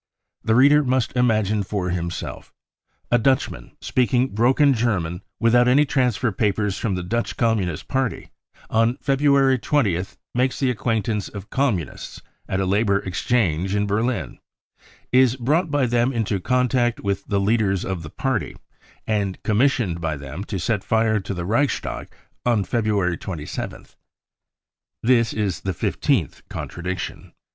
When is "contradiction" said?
26.49-27.33